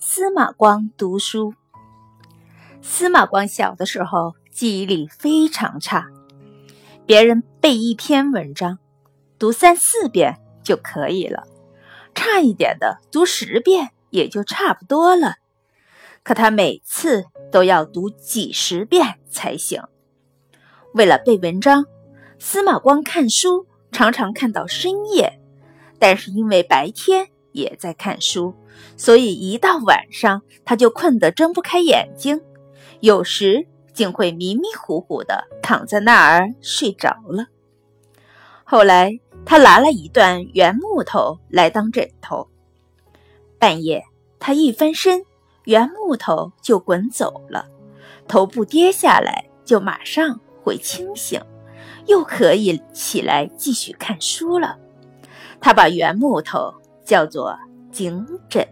[0.00, 1.54] 司马光读书。
[2.80, 6.06] 司马光小的时候记忆力非常差，
[7.04, 8.78] 别人背一篇文章，
[9.40, 11.48] 读三四遍就可以了，
[12.14, 15.34] 差一点的读十遍也就差不多了。
[16.22, 19.82] 可他每次都要读几十遍才行。
[20.94, 21.86] 为了背文章，
[22.38, 25.40] 司马光看书常常看到深夜，
[25.98, 28.54] 但是因为白天也在看书，
[28.96, 32.40] 所以一到晚上他就困得睁不开眼睛，
[33.00, 37.46] 有时竟会迷迷糊糊的躺在那儿睡着了。
[38.64, 42.48] 后来他拿了一段圆木头来当枕头，
[43.58, 44.04] 半夜
[44.38, 45.24] 他一翻身。
[45.64, 47.66] 圆木头就滚走了，
[48.26, 51.38] 头部跌下来就马上会清醒，
[52.06, 54.78] 又可以起来继续看书了。
[55.60, 56.72] 他把圆木头
[57.08, 57.58] 叫做
[57.90, 58.68] 颈枕。